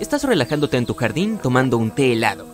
Estás 0.00 0.24
relajándote 0.24 0.76
en 0.76 0.86
tu 0.86 0.94
jardín 0.94 1.38
tomando 1.38 1.78
un 1.78 1.90
té 1.90 2.12
helado. 2.12 2.46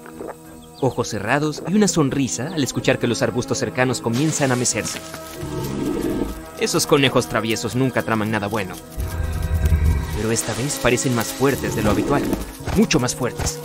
Ojos 0.80 1.08
cerrados 1.08 1.62
y 1.68 1.74
una 1.74 1.88
sonrisa 1.88 2.52
al 2.54 2.62
escuchar 2.62 2.98
que 2.98 3.06
los 3.06 3.22
arbustos 3.22 3.58
cercanos 3.58 4.00
comienzan 4.00 4.52
a 4.52 4.56
mecerse. 4.56 5.00
Esos 6.60 6.86
conejos 6.86 7.28
traviesos 7.28 7.74
nunca 7.74 8.02
traman 8.02 8.30
nada 8.30 8.46
bueno. 8.48 8.74
Pero 10.16 10.30
esta 10.32 10.52
vez 10.54 10.78
parecen 10.82 11.14
más 11.14 11.28
fuertes 11.28 11.76
de 11.76 11.82
lo 11.82 11.90
habitual. 11.90 12.22
Mucho 12.76 13.00
más 13.00 13.14
fuertes. 13.14 13.58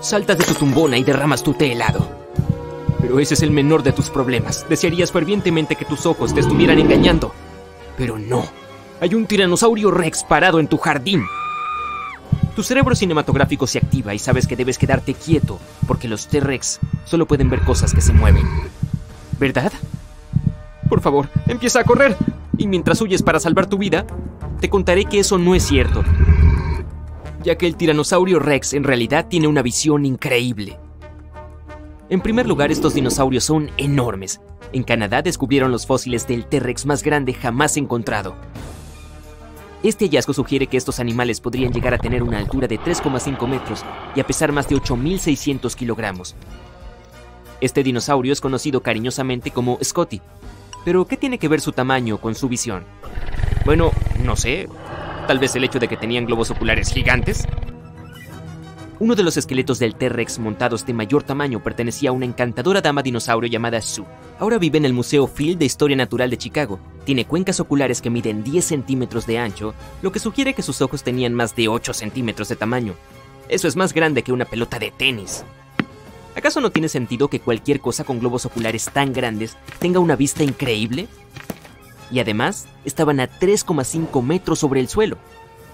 Saltas 0.00 0.38
de 0.38 0.44
tu 0.44 0.54
tumbona 0.54 0.98
y 0.98 1.04
derramas 1.04 1.42
tu 1.42 1.54
té 1.54 1.72
helado. 1.72 2.08
Pero 3.00 3.18
ese 3.20 3.34
es 3.34 3.42
el 3.42 3.50
menor 3.50 3.82
de 3.82 3.92
tus 3.92 4.10
problemas. 4.10 4.66
Desearías 4.68 5.12
fervientemente 5.12 5.76
que 5.76 5.84
tus 5.84 6.06
ojos 6.06 6.34
te 6.34 6.40
estuvieran 6.40 6.78
engañando. 6.78 7.32
Pero 7.96 8.18
no. 8.18 8.44
Hay 9.00 9.14
un 9.14 9.26
tiranosaurio 9.26 9.90
rex 9.90 10.24
parado 10.24 10.60
en 10.60 10.68
tu 10.68 10.78
jardín. 10.78 11.24
Tu 12.54 12.62
cerebro 12.62 12.94
cinematográfico 12.94 13.66
se 13.66 13.78
activa 13.78 14.14
y 14.14 14.18
sabes 14.18 14.46
que 14.46 14.56
debes 14.56 14.76
quedarte 14.76 15.14
quieto, 15.14 15.58
porque 15.86 16.06
los 16.06 16.28
T-Rex 16.28 16.80
solo 17.06 17.26
pueden 17.26 17.48
ver 17.48 17.62
cosas 17.62 17.94
que 17.94 18.02
se 18.02 18.12
mueven. 18.12 18.46
¿Verdad? 19.38 19.72
Por 20.88 21.00
favor, 21.00 21.30
empieza 21.46 21.80
a 21.80 21.84
correr. 21.84 22.14
Y 22.58 22.66
mientras 22.66 23.00
huyes 23.00 23.22
para 23.22 23.40
salvar 23.40 23.66
tu 23.66 23.78
vida, 23.78 24.06
te 24.60 24.68
contaré 24.68 25.06
que 25.06 25.18
eso 25.18 25.38
no 25.38 25.54
es 25.54 25.62
cierto. 25.62 26.04
Ya 27.42 27.56
que 27.56 27.66
el 27.66 27.76
tiranosaurio 27.76 28.38
Rex 28.38 28.74
en 28.74 28.84
realidad 28.84 29.26
tiene 29.28 29.48
una 29.48 29.62
visión 29.62 30.04
increíble. 30.04 30.78
En 32.10 32.20
primer 32.20 32.46
lugar, 32.46 32.70
estos 32.70 32.92
dinosaurios 32.92 33.44
son 33.44 33.70
enormes. 33.78 34.42
En 34.74 34.82
Canadá 34.82 35.22
descubrieron 35.22 35.72
los 35.72 35.86
fósiles 35.86 36.26
del 36.26 36.44
T-Rex 36.44 36.84
más 36.84 37.02
grande 37.02 37.32
jamás 37.32 37.78
encontrado. 37.78 38.36
Este 39.82 40.04
hallazgo 40.04 40.32
sugiere 40.32 40.68
que 40.68 40.76
estos 40.76 41.00
animales 41.00 41.40
podrían 41.40 41.72
llegar 41.72 41.92
a 41.92 41.98
tener 41.98 42.22
una 42.22 42.38
altura 42.38 42.68
de 42.68 42.78
3,5 42.78 43.48
metros 43.48 43.84
y 44.14 44.20
a 44.20 44.26
pesar 44.26 44.52
más 44.52 44.68
de 44.68 44.76
8.600 44.76 45.74
kilogramos. 45.74 46.36
Este 47.60 47.82
dinosaurio 47.82 48.32
es 48.32 48.40
conocido 48.40 48.80
cariñosamente 48.80 49.50
como 49.50 49.78
Scotty. 49.82 50.20
Pero, 50.84 51.04
¿qué 51.06 51.16
tiene 51.16 51.38
que 51.38 51.48
ver 51.48 51.60
su 51.60 51.72
tamaño 51.72 52.18
con 52.18 52.36
su 52.36 52.48
visión? 52.48 52.84
Bueno, 53.64 53.90
no 54.22 54.36
sé. 54.36 54.68
Tal 55.26 55.40
vez 55.40 55.54
el 55.56 55.64
hecho 55.64 55.80
de 55.80 55.88
que 55.88 55.96
tenían 55.96 56.26
globos 56.26 56.50
oculares 56.50 56.92
gigantes. 56.92 57.46
Uno 59.02 59.16
de 59.16 59.24
los 59.24 59.36
esqueletos 59.36 59.80
del 59.80 59.96
T-Rex 59.96 60.38
montados 60.38 60.86
de 60.86 60.92
mayor 60.92 61.24
tamaño 61.24 61.60
pertenecía 61.60 62.10
a 62.10 62.12
una 62.12 62.24
encantadora 62.24 62.80
dama 62.80 63.02
dinosaurio 63.02 63.50
llamada 63.50 63.82
Sue. 63.82 64.06
Ahora 64.38 64.58
vive 64.58 64.78
en 64.78 64.84
el 64.84 64.92
Museo 64.92 65.26
Field 65.26 65.58
de 65.58 65.64
Historia 65.64 65.96
Natural 65.96 66.30
de 66.30 66.38
Chicago. 66.38 66.78
Tiene 67.04 67.24
cuencas 67.24 67.58
oculares 67.58 68.00
que 68.00 68.10
miden 68.10 68.44
10 68.44 68.64
centímetros 68.64 69.26
de 69.26 69.38
ancho, 69.38 69.74
lo 70.02 70.12
que 70.12 70.20
sugiere 70.20 70.54
que 70.54 70.62
sus 70.62 70.80
ojos 70.82 71.02
tenían 71.02 71.34
más 71.34 71.56
de 71.56 71.66
8 71.66 71.92
centímetros 71.94 72.48
de 72.48 72.54
tamaño. 72.54 72.94
Eso 73.48 73.66
es 73.66 73.74
más 73.74 73.92
grande 73.92 74.22
que 74.22 74.30
una 74.30 74.44
pelota 74.44 74.78
de 74.78 74.92
tenis. 74.92 75.42
¿Acaso 76.36 76.60
no 76.60 76.70
tiene 76.70 76.88
sentido 76.88 77.26
que 77.26 77.40
cualquier 77.40 77.80
cosa 77.80 78.04
con 78.04 78.20
globos 78.20 78.46
oculares 78.46 78.88
tan 78.92 79.12
grandes 79.12 79.56
tenga 79.80 79.98
una 79.98 80.14
vista 80.14 80.44
increíble? 80.44 81.08
Y 82.12 82.20
además, 82.20 82.68
estaban 82.84 83.18
a 83.18 83.28
3,5 83.28 84.22
metros 84.22 84.60
sobre 84.60 84.78
el 84.78 84.86
suelo. 84.86 85.18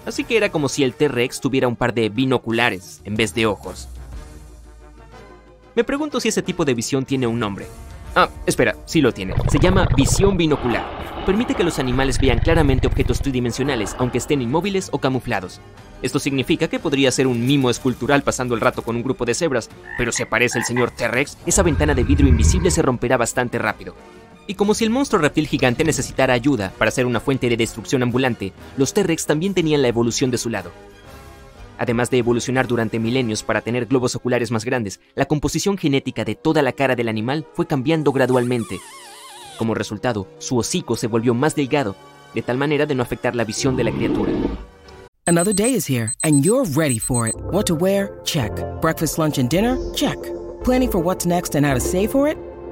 Así 0.09 0.23
que 0.23 0.37
era 0.37 0.49
como 0.49 0.69
si 0.69 0.83
el 0.83 0.95
T-Rex 0.95 1.39
tuviera 1.39 1.67
un 1.67 1.75
par 1.75 1.93
de 1.93 2.09
binoculares 2.09 2.99
en 3.03 3.13
vez 3.13 3.35
de 3.35 3.45
ojos. 3.45 3.87
Me 5.75 5.83
pregunto 5.83 6.19
si 6.19 6.29
ese 6.29 6.41
tipo 6.41 6.65
de 6.65 6.73
visión 6.73 7.05
tiene 7.05 7.27
un 7.27 7.37
nombre. 7.37 7.67
Ah, 8.15 8.27
espera, 8.47 8.75
sí 8.85 9.01
lo 9.01 9.13
tiene. 9.13 9.35
Se 9.51 9.59
llama 9.59 9.87
visión 9.95 10.35
binocular. 10.35 10.83
Permite 11.27 11.53
que 11.53 11.63
los 11.63 11.77
animales 11.77 12.19
vean 12.19 12.39
claramente 12.39 12.87
objetos 12.87 13.21
tridimensionales, 13.21 13.95
aunque 13.99 14.17
estén 14.17 14.41
inmóviles 14.41 14.89
o 14.91 14.97
camuflados. 14.97 15.61
Esto 16.01 16.17
significa 16.17 16.67
que 16.67 16.79
podría 16.79 17.11
ser 17.11 17.27
un 17.27 17.45
mimo 17.45 17.69
escultural 17.69 18.23
pasando 18.23 18.55
el 18.55 18.61
rato 18.61 18.81
con 18.81 18.95
un 18.95 19.03
grupo 19.03 19.25
de 19.25 19.35
cebras, 19.35 19.69
pero 19.95 20.11
si 20.11 20.23
aparece 20.23 20.57
el 20.57 20.65
señor 20.65 20.89
T-Rex, 20.89 21.37
esa 21.45 21.61
ventana 21.61 21.93
de 21.93 22.03
vidrio 22.03 22.27
invisible 22.27 22.71
se 22.71 22.81
romperá 22.81 23.15
bastante 23.15 23.59
rápido. 23.59 23.93
Y 24.49 24.55
como 24.55 24.73
si 24.73 24.83
el 24.83 24.89
monstruo 24.89 25.21
reptil 25.21 25.45
gigante 25.45 25.83
necesitara 25.83 26.33
ayuda 26.33 26.73
para 26.75 26.89
ser 26.89 27.05
una 27.05 27.19
fuente 27.19 27.47
de 27.49 27.55
destrucción 27.55 28.01
ambulante, 28.01 28.51
los 28.77 28.95
T-Rex 28.95 29.27
también 29.27 29.53
tenían 29.53 29.83
la 29.83 29.89
evolución 29.89 30.31
de 30.31 30.39
su 30.39 30.49
lado. 30.49 30.71
Además 31.77 32.09
de 32.09 32.17
evolucionar 32.17 32.65
durante 32.65 32.97
milenios 32.97 33.43
para 33.43 33.61
tener 33.61 33.85
globos 33.85 34.15
oculares 34.15 34.49
más 34.49 34.65
grandes, 34.65 35.01
la 35.13 35.25
composición 35.25 35.77
genética 35.77 36.25
de 36.25 36.33
toda 36.33 36.63
la 36.63 36.71
cara 36.71 36.95
del 36.95 37.09
animal 37.09 37.45
fue 37.53 37.67
cambiando 37.67 38.11
gradualmente. 38.11 38.79
Como 39.59 39.75
resultado, 39.75 40.27
su 40.39 40.57
hocico 40.57 40.95
se 40.95 41.05
volvió 41.05 41.35
más 41.35 41.53
delgado, 41.53 41.95
de 42.33 42.41
tal 42.41 42.57
manera 42.57 42.87
de 42.87 42.95
no 42.95 43.03
afectar 43.03 43.35
la 43.35 43.43
visión 43.43 43.75
de 43.75 43.83
la 43.83 43.91
criatura. 43.91 44.31
Another 45.27 45.53
day 45.53 45.75
is 45.75 45.87
here, 45.87 46.11
and 46.23 46.43
you're 46.43 46.67
ready 46.75 46.97
for 46.97 47.27
it. 47.27 47.35
What 47.51 47.67
to 47.67 47.75
wear? 47.75 48.19
Check. 48.23 48.51
Breakfast, 48.81 49.19
lunch, 49.19 49.37
and 49.37 49.47
dinner? 49.47 49.77
Check. 49.93 50.17
Planning 50.63 50.89
for 50.89 50.99
what's 50.99 51.27
next 51.27 51.53
and 51.53 51.63
how 51.63 51.75
to 51.75 51.79
save 51.79 52.09
for 52.09 52.27
it? 52.27 52.48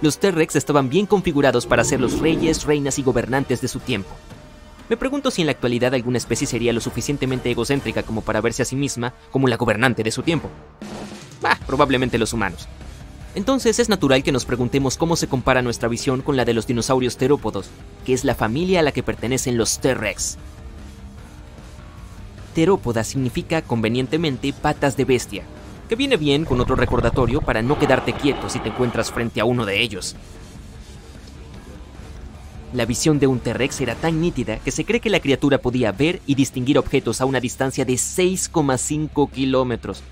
los 0.00 0.18
T-Rex 0.18 0.56
estaban 0.56 0.88
bien 0.88 1.06
configurados 1.06 1.66
para 1.66 1.84
ser 1.84 2.00
los 2.00 2.18
reyes, 2.20 2.64
reinas 2.64 2.98
y 2.98 3.02
gobernantes 3.02 3.60
de 3.60 3.68
su 3.68 3.80
tiempo. 3.80 4.10
Me 4.88 4.96
pregunto 4.96 5.30
si 5.30 5.42
en 5.42 5.46
la 5.46 5.52
actualidad 5.52 5.94
alguna 5.94 6.18
especie 6.18 6.46
sería 6.46 6.72
lo 6.72 6.80
suficientemente 6.80 7.50
egocéntrica 7.50 8.02
como 8.02 8.22
para 8.22 8.40
verse 8.40 8.62
a 8.62 8.64
sí 8.64 8.76
misma 8.76 9.14
como 9.30 9.46
la 9.46 9.56
gobernante 9.56 10.02
de 10.02 10.10
su 10.10 10.22
tiempo. 10.22 10.48
Bah, 11.40 11.58
probablemente 11.66 12.18
los 12.18 12.32
humanos. 12.32 12.66
Entonces 13.34 13.78
es 13.78 13.88
natural 13.88 14.24
que 14.24 14.32
nos 14.32 14.44
preguntemos 14.44 14.96
cómo 14.96 15.14
se 15.14 15.28
compara 15.28 15.62
nuestra 15.62 15.88
visión 15.88 16.22
con 16.22 16.36
la 16.36 16.44
de 16.44 16.54
los 16.54 16.66
dinosaurios 16.66 17.16
terópodos, 17.16 17.70
que 18.04 18.12
es 18.12 18.24
la 18.24 18.34
familia 18.34 18.80
a 18.80 18.82
la 18.82 18.90
que 18.90 19.04
pertenecen 19.04 19.56
los 19.56 19.78
T-Rex. 19.78 20.38
Terópoda 22.54 23.04
significa 23.04 23.62
convenientemente 23.62 24.52
patas 24.52 24.96
de 24.96 25.04
bestia, 25.04 25.44
que 25.90 25.96
viene 25.96 26.16
bien 26.16 26.44
con 26.44 26.60
otro 26.60 26.76
recordatorio 26.76 27.40
para 27.40 27.62
no 27.62 27.76
quedarte 27.76 28.12
quieto 28.12 28.48
si 28.48 28.60
te 28.60 28.68
encuentras 28.68 29.10
frente 29.10 29.40
a 29.40 29.44
uno 29.44 29.66
de 29.66 29.82
ellos. 29.82 30.14
La 32.72 32.86
visión 32.86 33.18
de 33.18 33.26
un 33.26 33.40
T-Rex 33.40 33.80
era 33.80 33.96
tan 33.96 34.20
nítida 34.20 34.60
que 34.60 34.70
se 34.70 34.84
cree 34.84 35.00
que 35.00 35.10
la 35.10 35.18
criatura 35.18 35.58
podía 35.58 35.90
ver 35.90 36.22
y 36.26 36.36
distinguir 36.36 36.78
objetos 36.78 37.20
a 37.20 37.24
una 37.24 37.40
distancia 37.40 37.84
de 37.84 37.94
6,5 37.94 39.32
kilómetros. 39.32 40.04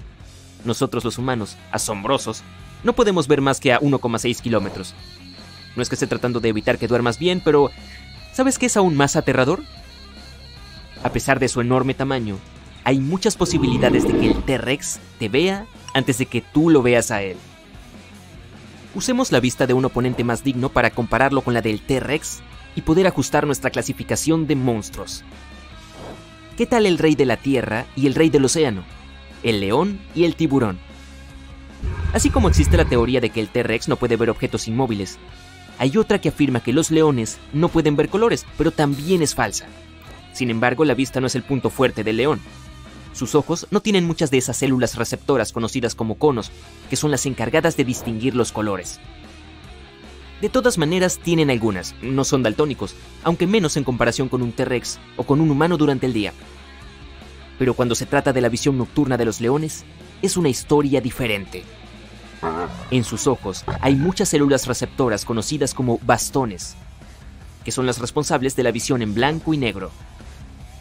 Nosotros 0.65 1.05
los 1.05 1.17
humanos, 1.17 1.56
asombrosos, 1.71 2.43
no 2.83 2.93
podemos 2.94 3.29
ver 3.29 3.41
más 3.41 3.61
que 3.61 3.73
a 3.73 3.79
1,6 3.79 4.41
kilómetros. 4.41 4.97
No 5.76 5.82
es 5.82 5.88
que 5.88 5.94
esté 5.94 6.08
tratando 6.08 6.41
de 6.41 6.49
evitar 6.49 6.79
que 6.79 6.88
duermas 6.88 7.20
bien, 7.20 7.41
pero 7.44 7.70
¿sabes 8.32 8.58
qué 8.58 8.67
es 8.67 8.76
aún 8.76 8.97
más 8.97 9.14
aterrador? 9.14 9.62
A 11.05 11.12
pesar 11.12 11.38
de 11.38 11.47
su 11.47 11.61
enorme 11.61 11.94
tamaño, 11.94 12.37
hay 12.88 13.00
muchas 13.00 13.37
posibilidades 13.37 14.08
de 14.08 14.19
que 14.19 14.26
el 14.29 14.43
T-Rex 14.44 14.99
te 15.19 15.29
vea 15.29 15.67
antes 15.93 16.17
de 16.17 16.25
que 16.25 16.40
tú 16.40 16.70
lo 16.70 16.81
veas 16.81 17.11
a 17.11 17.20
él. 17.20 17.37
Usemos 18.94 19.31
la 19.31 19.40
vista 19.40 19.67
de 19.67 19.75
un 19.75 19.85
oponente 19.85 20.25
más 20.25 20.43
digno 20.43 20.70
para 20.70 20.88
compararlo 20.88 21.43
con 21.43 21.52
la 21.52 21.61
del 21.61 21.82
T-Rex 21.82 22.40
y 22.76 22.81
poder 22.81 23.06
ajustar 23.06 23.44
nuestra 23.44 23.69
clasificación 23.69 24.46
de 24.46 24.56
monstruos. 24.56 25.23
¿Qué 26.56 26.64
tal 26.64 26.87
el 26.87 26.96
rey 26.96 27.14
de 27.14 27.26
la 27.26 27.37
tierra 27.37 27.85
y 27.94 28.06
el 28.06 28.14
rey 28.14 28.31
del 28.31 28.46
océano? 28.46 28.85
El 29.43 29.61
león 29.61 30.00
y 30.14 30.25
el 30.25 30.34
tiburón. 30.34 30.79
Así 32.14 32.31
como 32.31 32.49
existe 32.49 32.79
la 32.79 32.87
teoría 32.87 33.20
de 33.20 33.29
que 33.29 33.41
el 33.41 33.50
T-Rex 33.50 33.88
no 33.88 33.96
puede 33.96 34.17
ver 34.17 34.31
objetos 34.31 34.67
inmóviles, 34.67 35.19
hay 35.79 35.99
otra 35.99 36.23
que 36.23 36.31
afirma 36.31 36.62
que 36.62 36.73
los 36.73 36.91
leones 36.91 37.37
no 37.52 37.69
pueden 37.69 37.96
ver 37.96 38.08
colores, 38.08 38.46
pero 38.56 38.70
también 38.70 39.20
es 39.20 39.34
falsa. 39.34 39.67
Sin 40.32 40.49
embargo, 40.49 40.87
la 40.87 40.94
vista 40.94 41.20
no 41.20 41.26
es 41.26 41.34
el 41.34 41.43
punto 41.43 41.69
fuerte 41.69 42.02
del 42.02 42.17
león. 42.17 42.41
Sus 43.19 43.35
ojos 43.35 43.67
no 43.73 43.81
tienen 43.81 44.05
muchas 44.05 44.31
de 44.31 44.38
esas 44.38 44.56
células 44.56 44.94
receptoras 44.94 45.50
conocidas 45.50 45.97
como 45.97 46.15
conos, 46.15 46.53
que 46.88 46.94
son 46.94 47.11
las 47.11 47.26
encargadas 47.26 47.76
de 47.76 47.85
distinguir 47.85 48.37
los 48.37 48.53
colores. 48.53 49.00
De 50.41 50.49
todas 50.49 50.79
maneras, 50.79 51.19
tienen 51.19 51.50
algunas, 51.50 51.97
no 52.00 52.23
son 52.23 52.44
daltónicos, 52.44 52.94
aunque 53.25 53.49
menos 53.49 53.76
en 53.76 53.82
comparación 53.82 54.29
con 54.29 54.41
un 54.41 54.53
T-Rex 54.53 55.00
o 55.17 55.25
con 55.25 55.41
un 55.41 55.50
humano 55.50 55.76
durante 55.76 56.06
el 56.06 56.12
día. 56.12 56.32
Pero 57.59 57.75
cuando 57.75 57.97
se 57.97 58.06
trata 58.06 58.32
de 58.32 58.41
la 58.41 58.50
visión 58.50 58.79
nocturna 58.79 59.17
de 59.17 59.25
los 59.25 59.41
leones, 59.41 59.85
es 60.23 60.37
una 60.37 60.49
historia 60.49 61.00
diferente. 61.00 61.65
En 62.93 63.03
sus 63.03 63.26
ojos 63.26 63.65
hay 63.81 63.97
muchas 63.97 64.29
células 64.29 64.69
receptoras 64.69 65.25
conocidas 65.25 65.75
como 65.75 65.99
bastones, 66.05 66.76
que 67.65 67.73
son 67.73 67.85
las 67.85 67.99
responsables 67.99 68.55
de 68.55 68.62
la 68.62 68.70
visión 68.70 69.03
en 69.03 69.12
blanco 69.12 69.55
y 69.55 69.59
negro, 69.59 69.91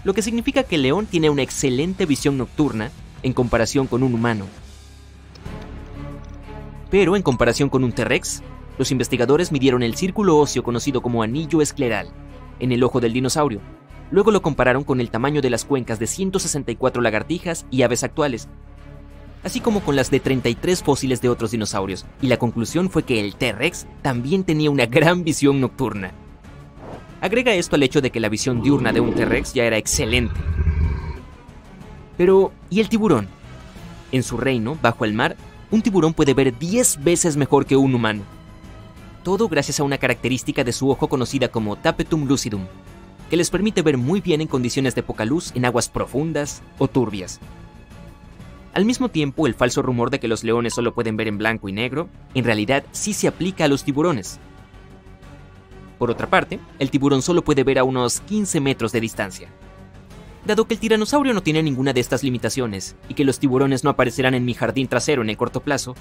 lo 0.04 0.14
que 0.14 0.22
significa 0.22 0.64
que 0.64 0.76
el 0.76 0.84
león 0.84 1.06
tiene 1.06 1.30
una 1.30 1.42
excelente 1.42 2.06
visión 2.06 2.38
nocturna 2.38 2.92
en 3.24 3.34
comparación 3.34 3.88
con 3.88 4.04
un 4.04 4.14
humano. 4.14 4.46
Pero 6.90 7.16
en 7.16 7.22
comparación 7.22 7.70
con 7.70 7.84
un 7.84 7.92
T-Rex, 7.92 8.42
los 8.78 8.92
investigadores 8.92 9.52
midieron 9.52 9.84
el 9.84 9.96
círculo 9.96 10.38
óseo 10.38 10.64
conocido 10.64 11.02
como 11.02 11.24
anillo 11.24 11.62
escleral 11.62 12.10
en 12.60 12.72
el 12.72 12.84
ojo 12.84 13.00
del 13.00 13.14
dinosaurio. 13.14 13.60
Luego 14.12 14.32
lo 14.32 14.42
compararon 14.42 14.84
con 14.84 15.02
el 15.02 15.10
tamaño 15.10 15.42
de 15.42 15.50
las 15.50 15.66
cuencas 15.66 16.00
de 16.00 16.08
164 16.08 17.02
lagartijas 17.02 17.66
y 17.70 17.82
aves 17.82 18.04
actuales, 18.04 18.48
así 19.44 19.60
como 19.60 19.82
con 19.82 19.96
las 19.96 20.10
de 20.10 20.20
33 20.20 20.82
fósiles 20.82 21.22
de 21.22 21.30
otros 21.30 21.52
dinosaurios, 21.52 22.06
y 22.22 22.28
la 22.28 22.38
conclusión 22.38 22.90
fue 22.90 23.04
que 23.04 23.20
el 23.20 23.36
T-Rex 23.36 23.88
también 24.02 24.44
tenía 24.44 24.72
una 24.72 24.86
gran 24.86 25.24
visión 25.26 25.60
nocturna. 25.60 26.14
Agrega 27.28 27.54
esto 27.54 27.76
al 27.76 27.84
hecho 27.84 28.02
de 28.02 28.10
que 28.10 28.20
la 28.20 28.30
visión 28.30 28.62
diurna 28.62 28.92
de 28.92 29.00
un 29.00 29.14
T-Rex 29.14 29.54
ya 29.54 29.66
era 29.66 29.78
excelente. 29.78 30.36
Pero, 32.18 32.52
¿y 32.70 32.80
el 32.80 32.90
tiburón? 32.90 33.28
En 34.12 34.24
su 34.24 34.38
reino, 34.38 34.78
bajo 34.82 35.06
el 35.06 35.14
mar, 35.14 35.38
un 35.70 35.82
tiburón 35.82 36.14
puede 36.14 36.34
ver 36.34 36.58
10 36.58 37.04
veces 37.04 37.38
mejor 37.38 37.66
que 37.66 37.76
un 37.76 37.94
humano 37.94 38.24
todo 39.28 39.50
gracias 39.50 39.82
a 39.82 39.84
una 39.84 39.98
característica 39.98 40.64
de 40.64 40.72
su 40.72 40.90
ojo 40.90 41.10
conocida 41.10 41.50
como 41.50 41.76
tapetum 41.76 42.30
lucidum, 42.30 42.66
que 43.30 43.36
les 43.36 43.50
permite 43.50 43.82
ver 43.82 43.98
muy 43.98 44.22
bien 44.22 44.40
en 44.40 44.48
condiciones 44.48 44.96
de 44.96 45.04
poca 45.04 45.26
luz 45.26 45.52
en 45.54 45.66
aguas 45.66 45.90
profundas 45.90 46.62
o 46.78 46.88
turbias. 46.88 47.42
Al 48.74 48.86
mismo 48.86 49.10
tiempo, 49.10 49.46
el 49.46 49.54
falso 49.54 49.82
rumor 49.82 50.12
de 50.12 50.22
que 50.22 50.30
los 50.30 50.46
leones 50.46 50.76
solo 50.76 50.94
pueden 50.94 51.18
ver 51.18 51.28
en 51.28 51.38
blanco 51.38 51.68
y 51.68 51.74
negro, 51.74 52.08
en 52.36 52.46
realidad 52.46 52.86
sí 52.94 53.12
se 53.12 53.28
aplica 53.28 53.66
a 53.66 53.68
los 53.68 53.84
tiburones. 53.84 54.40
Por 55.98 56.12
otra 56.12 56.30
parte, 56.30 56.60
el 56.80 56.92
tiburón 56.92 57.22
solo 57.22 57.44
puede 57.44 57.64
ver 57.64 57.80
a 57.80 57.84
unos 57.84 58.20
15 58.22 58.60
metros 58.60 58.92
de 58.92 59.02
distancia. 59.02 59.50
Dado 60.46 60.66
que 60.66 60.76
el 60.76 60.80
tiranosaurio 60.80 61.34
no 61.34 61.44
tiene 61.44 61.64
ninguna 61.64 61.92
de 61.92 62.00
estas 62.00 62.24
limitaciones 62.24 62.96
y 63.10 63.16
que 63.16 63.26
los 63.26 63.40
tiburones 63.40 63.84
no 63.84 63.90
aparecerán 63.90 64.34
en 64.34 64.46
mi 64.46 64.54
jardín 64.54 64.88
trasero 64.88 65.22
en 65.22 65.30
el 65.30 65.38
corto 65.38 65.62
plazo, 65.62 65.96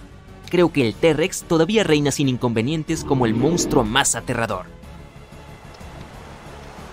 creo 0.51 0.73
que 0.73 0.87
el 0.87 0.95
T-Rex 0.95 1.45
todavía 1.45 1.83
reina 1.83 2.11
sin 2.11 2.29
inconvenientes 2.29 3.03
como 3.03 3.27
el 3.27 3.35
monstruo 3.35 3.83
más 3.83 4.15
aterrador. 4.15 4.67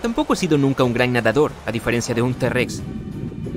Tampoco 0.02 0.34
he 0.34 0.36
sido 0.36 0.58
nunca 0.58 0.84
un 0.84 0.92
gran 0.92 1.12
nadador, 1.12 1.52
a 1.64 1.72
diferencia 1.72 2.14
de 2.14 2.22
un 2.22 2.34
T-Rex. 2.34 2.82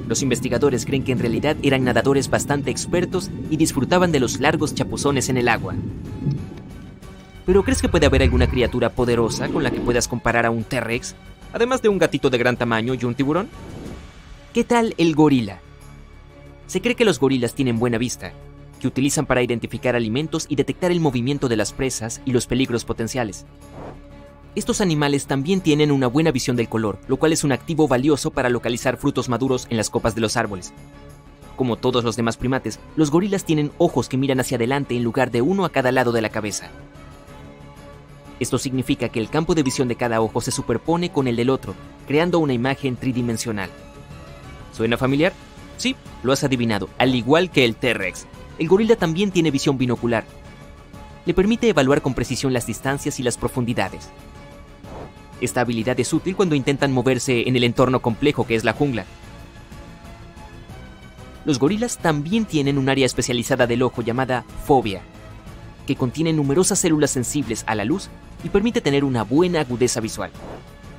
Los 0.07 0.21
investigadores 0.21 0.85
creen 0.85 1.03
que 1.03 1.11
en 1.11 1.19
realidad 1.19 1.57
eran 1.61 1.83
nadadores 1.83 2.29
bastante 2.29 2.71
expertos 2.71 3.29
y 3.49 3.57
disfrutaban 3.57 4.11
de 4.11 4.19
los 4.19 4.39
largos 4.39 4.73
chapuzones 4.73 5.27
en 5.27 5.37
el 5.37 5.49
agua. 5.49 5.75
¿Pero 7.47 7.63
crees 7.63 7.81
que 7.81 7.87
puede 7.87 8.05
haber 8.05 8.23
alguna 8.23 8.49
criatura 8.49 8.89
poderosa 8.89 9.47
con 9.47 9.63
la 9.63 9.71
que 9.71 9.79
puedas 9.79 10.09
comparar 10.09 10.45
a 10.45 10.51
un 10.51 10.65
T-Rex, 10.65 11.15
además 11.53 11.81
de 11.81 11.87
un 11.87 11.97
gatito 11.97 12.29
de 12.29 12.37
gran 12.37 12.57
tamaño 12.57 12.93
y 12.93 13.05
un 13.05 13.15
tiburón? 13.15 13.47
¿Qué 14.53 14.65
tal 14.65 14.93
el 14.97 15.15
gorila? 15.15 15.61
Se 16.67 16.81
cree 16.81 16.95
que 16.95 17.05
los 17.05 17.21
gorilas 17.21 17.53
tienen 17.53 17.79
buena 17.79 17.97
vista, 17.97 18.33
que 18.81 18.87
utilizan 18.89 19.25
para 19.25 19.41
identificar 19.41 19.95
alimentos 19.95 20.45
y 20.49 20.57
detectar 20.57 20.91
el 20.91 20.99
movimiento 20.99 21.47
de 21.47 21.55
las 21.55 21.71
presas 21.71 22.21
y 22.25 22.33
los 22.33 22.47
peligros 22.47 22.83
potenciales. 22.83 23.45
Estos 24.55 24.81
animales 24.81 25.25
también 25.25 25.61
tienen 25.61 25.93
una 25.93 26.07
buena 26.07 26.31
visión 26.31 26.57
del 26.57 26.67
color, 26.67 26.99
lo 27.07 27.15
cual 27.15 27.31
es 27.31 27.45
un 27.45 27.53
activo 27.53 27.87
valioso 27.87 28.29
para 28.31 28.49
localizar 28.49 28.97
frutos 28.97 29.29
maduros 29.29 29.67
en 29.69 29.77
las 29.77 29.89
copas 29.89 30.15
de 30.15 30.21
los 30.21 30.35
árboles. 30.35 30.73
Como 31.55 31.77
todos 31.77 32.03
los 32.03 32.17
demás 32.17 32.35
primates, 32.35 32.81
los 32.97 33.09
gorilas 33.09 33.45
tienen 33.45 33.71
ojos 33.77 34.09
que 34.09 34.17
miran 34.17 34.41
hacia 34.41 34.57
adelante 34.57 34.97
en 34.97 35.03
lugar 35.05 35.31
de 35.31 35.41
uno 35.41 35.63
a 35.63 35.69
cada 35.69 35.93
lado 35.93 36.11
de 36.11 36.21
la 36.21 36.29
cabeza. 36.29 36.71
Esto 38.39 38.57
significa 38.57 39.09
que 39.09 39.19
el 39.19 39.29
campo 39.29 39.55
de 39.55 39.63
visión 39.63 39.87
de 39.87 39.95
cada 39.95 40.21
ojo 40.21 40.41
se 40.41 40.51
superpone 40.51 41.11
con 41.11 41.27
el 41.27 41.35
del 41.35 41.49
otro, 41.49 41.73
creando 42.07 42.39
una 42.39 42.53
imagen 42.53 42.95
tridimensional. 42.95 43.69
¿Suena 44.73 44.97
familiar? 44.97 45.33
Sí, 45.77 45.95
lo 46.23 46.33
has 46.33 46.43
adivinado, 46.43 46.89
al 46.97 47.15
igual 47.15 47.49
que 47.49 47.65
el 47.65 47.75
T-Rex, 47.75 48.27
el 48.59 48.67
gorila 48.67 48.95
también 48.95 49.31
tiene 49.31 49.51
visión 49.51 49.77
binocular. 49.77 50.25
Le 51.25 51.33
permite 51.33 51.69
evaluar 51.69 52.01
con 52.01 52.13
precisión 52.13 52.53
las 52.53 52.67
distancias 52.67 53.19
y 53.19 53.23
las 53.23 53.37
profundidades. 53.37 54.09
Esta 55.41 55.61
habilidad 55.61 55.99
es 55.99 56.13
útil 56.13 56.35
cuando 56.35 56.55
intentan 56.55 56.91
moverse 56.91 57.47
en 57.47 57.55
el 57.55 57.63
entorno 57.63 58.01
complejo 58.01 58.47
que 58.47 58.55
es 58.55 58.63
la 58.63 58.73
jungla. 58.73 59.05
Los 61.45 61.59
gorilas 61.59 61.97
también 61.97 62.45
tienen 62.45 62.77
un 62.77 62.89
área 62.89 63.05
especializada 63.05 63.67
del 63.67 63.83
ojo 63.83 64.01
llamada 64.01 64.43
fobia, 64.65 65.01
que 65.85 65.95
contiene 65.95 66.33
numerosas 66.33 66.79
células 66.79 67.11
sensibles 67.11 67.63
a 67.67 67.75
la 67.75 67.85
luz 67.85 68.09
y 68.43 68.49
permite 68.49 68.81
tener 68.81 69.03
una 69.03 69.23
buena 69.23 69.61
agudeza 69.61 69.99
visual. 69.99 70.31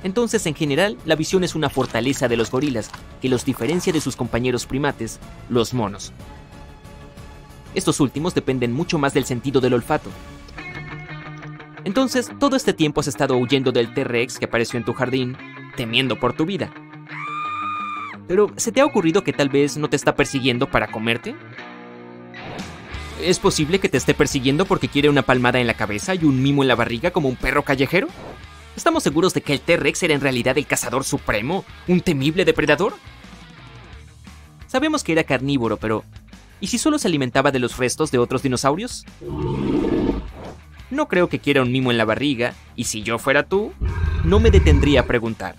Entonces, 0.03 0.45
en 0.45 0.55
general, 0.55 0.97
la 1.05 1.15
visión 1.15 1.43
es 1.43 1.55
una 1.55 1.69
fortaleza 1.69 2.27
de 2.27 2.37
los 2.37 2.51
gorilas 2.51 2.89
que 3.21 3.29
los 3.29 3.43
diferencia 3.43 3.91
de 3.91 4.01
sus 4.01 4.15
compañeros 4.15 4.65
primates, 4.65 5.19
los 5.49 5.73
monos. 5.73 6.13
Estos 7.75 7.99
últimos 7.99 8.33
dependen 8.33 8.73
mucho 8.73 8.97
más 8.97 9.13
del 9.13 9.25
sentido 9.25 9.61
del 9.61 9.73
olfato. 9.73 10.09
Entonces, 11.83 12.31
todo 12.39 12.55
este 12.55 12.73
tiempo 12.73 13.01
has 13.01 13.07
estado 13.07 13.37
huyendo 13.37 13.71
del 13.71 13.93
T-Rex 13.93 14.39
que 14.39 14.45
apareció 14.45 14.77
en 14.77 14.85
tu 14.85 14.93
jardín, 14.93 15.37
temiendo 15.75 16.19
por 16.19 16.33
tu 16.33 16.45
vida. 16.45 16.71
Pero, 18.27 18.51
¿se 18.57 18.71
te 18.71 18.81
ha 18.81 18.85
ocurrido 18.85 19.23
que 19.23 19.33
tal 19.33 19.49
vez 19.49 19.77
no 19.77 19.89
te 19.89 19.95
está 19.95 20.15
persiguiendo 20.15 20.69
para 20.69 20.91
comerte? 20.91 21.35
¿Es 23.21 23.39
posible 23.39 23.79
que 23.79 23.89
te 23.89 23.97
esté 23.97 24.13
persiguiendo 24.13 24.65
porque 24.65 24.87
quiere 24.87 25.09
una 25.09 25.23
palmada 25.23 25.59
en 25.59 25.67
la 25.67 25.73
cabeza 25.73 26.15
y 26.15 26.23
un 26.23 26.41
mimo 26.41 26.63
en 26.63 26.67
la 26.67 26.75
barriga 26.75 27.11
como 27.11 27.29
un 27.29 27.35
perro 27.35 27.63
callejero? 27.63 28.07
¿Estamos 28.75 29.03
seguros 29.03 29.33
de 29.33 29.41
que 29.41 29.53
el 29.53 29.61
T-Rex 29.61 30.03
era 30.03 30.13
en 30.13 30.21
realidad 30.21 30.57
el 30.57 30.65
cazador 30.65 31.03
supremo, 31.03 31.65
un 31.87 32.01
temible 32.01 32.45
depredador? 32.45 32.93
Sabemos 34.67 35.03
que 35.03 35.11
era 35.11 35.23
carnívoro, 35.23 35.77
pero 35.77 36.05
¿Y 36.61 36.67
si 36.67 36.77
solo 36.77 36.99
se 36.99 37.07
alimentaba 37.07 37.51
de 37.51 37.59
los 37.59 37.77
restos 37.77 38.11
de 38.11 38.17
otros 38.17 38.43
dinosaurios? 38.43 39.05
No 40.89 41.07
creo 41.07 41.29
que 41.29 41.39
quiera 41.39 41.61
un 41.61 41.71
mimo 41.71 41.91
en 41.91 41.97
la 41.97 42.05
barriga, 42.05 42.53
y 42.75 42.85
si 42.85 43.01
yo 43.01 43.17
fuera 43.17 43.43
tú, 43.43 43.71
no 44.25 44.39
me 44.39 44.51
detendría 44.51 45.01
a 45.01 45.05
preguntar. 45.05 45.55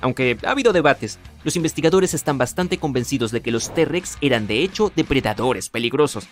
Aunque 0.00 0.38
ha 0.44 0.50
habido 0.50 0.72
debates, 0.72 1.18
los 1.44 1.56
investigadores 1.56 2.14
están 2.14 2.38
bastante 2.38 2.78
convencidos 2.78 3.30
de 3.30 3.42
que 3.42 3.50
los 3.50 3.72
T-Rex 3.74 4.18
eran 4.20 4.46
de 4.46 4.62
hecho 4.62 4.92
depredadores 4.94 5.68
peligrosos. 5.68 6.26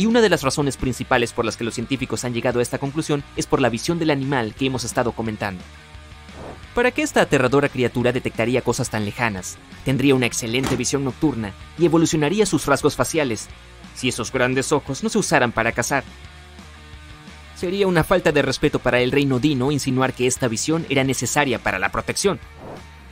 Y 0.00 0.06
una 0.06 0.22
de 0.22 0.30
las 0.30 0.40
razones 0.40 0.78
principales 0.78 1.34
por 1.34 1.44
las 1.44 1.58
que 1.58 1.64
los 1.64 1.74
científicos 1.74 2.24
han 2.24 2.32
llegado 2.32 2.58
a 2.58 2.62
esta 2.62 2.78
conclusión 2.78 3.22
es 3.36 3.44
por 3.44 3.60
la 3.60 3.68
visión 3.68 3.98
del 3.98 4.08
animal 4.08 4.54
que 4.54 4.64
hemos 4.64 4.82
estado 4.82 5.12
comentando. 5.12 5.62
¿Para 6.74 6.90
qué 6.90 7.02
esta 7.02 7.20
aterradora 7.20 7.68
criatura 7.68 8.10
detectaría 8.10 8.62
cosas 8.62 8.88
tan 8.88 9.04
lejanas? 9.04 9.58
Tendría 9.84 10.14
una 10.14 10.24
excelente 10.24 10.74
visión 10.74 11.04
nocturna 11.04 11.52
y 11.78 11.84
evolucionaría 11.84 12.46
sus 12.46 12.64
rasgos 12.64 12.96
faciales, 12.96 13.48
si 13.94 14.08
esos 14.08 14.32
grandes 14.32 14.72
ojos 14.72 15.02
no 15.02 15.10
se 15.10 15.18
usaran 15.18 15.52
para 15.52 15.72
cazar. 15.72 16.02
Sería 17.54 17.86
una 17.86 18.02
falta 18.02 18.32
de 18.32 18.40
respeto 18.40 18.78
para 18.78 19.02
el 19.02 19.12
reino 19.12 19.38
Dino 19.38 19.70
insinuar 19.70 20.14
que 20.14 20.26
esta 20.26 20.48
visión 20.48 20.86
era 20.88 21.04
necesaria 21.04 21.58
para 21.58 21.78
la 21.78 21.92
protección. 21.92 22.40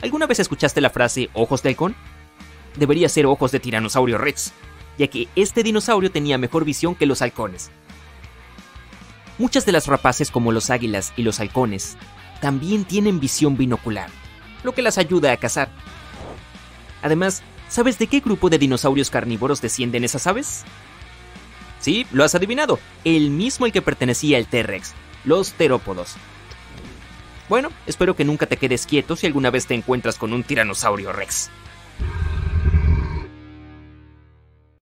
¿Alguna 0.01 0.25
vez 0.25 0.39
escuchaste 0.39 0.81
la 0.81 0.89
frase 0.89 1.29
ojos 1.33 1.61
de 1.61 1.69
halcón? 1.69 1.95
Debería 2.77 3.09
ser 3.09 3.27
ojos 3.27 3.51
de 3.51 3.59
tiranosaurio 3.59 4.17
Rex, 4.17 4.53
ya 4.99 5.07
que 5.07 5.29
este 5.35 5.63
dinosaurio 5.63 6.11
tenía 6.11 6.37
mejor 6.37 6.65
visión 6.65 6.93
que 6.93 7.05
los 7.05 7.21
halcones. 7.21 7.71
Muchas 9.37 9.65
de 9.65 9.71
las 9.71 9.87
rapaces 9.87 10.29
como 10.29 10.51
los 10.51 10.69
águilas 10.69 11.13
y 11.15 11.23
los 11.23 11.39
halcones 11.39 11.97
también 12.41 12.83
tienen 12.83 13.21
visión 13.21 13.55
binocular, 13.57 14.09
lo 14.61 14.73
que 14.73 14.81
las 14.81 14.97
ayuda 14.97 15.31
a 15.31 15.37
cazar. 15.37 15.69
Además, 17.01 17.41
¿sabes 17.69 17.97
de 17.97 18.07
qué 18.07 18.19
grupo 18.19 18.49
de 18.49 18.57
dinosaurios 18.57 19.09
carnívoros 19.09 19.61
descienden 19.61 20.03
esas 20.03 20.27
aves? 20.27 20.65
Sí, 21.79 22.05
lo 22.11 22.25
has 22.25 22.35
adivinado, 22.35 22.77
el 23.05 23.29
mismo 23.29 23.65
al 23.65 23.71
que 23.71 23.81
pertenecía 23.81 24.37
el 24.37 24.47
T-Rex, 24.47 24.93
los 25.23 25.53
terópodos. 25.53 26.17
Bueno, 27.47 27.69
espero 27.87 28.17
que 28.17 28.25
nunca 28.25 28.47
te 28.47 28.57
quedes 28.57 28.85
quieto 28.85 29.15
si 29.15 29.27
alguna 29.27 29.49
vez 29.49 29.65
te 29.65 29.75
encuentras 29.75 30.17
con 30.17 30.33
un 30.33 30.43
tiranosaurio 30.43 31.13
Rex. 31.13 31.49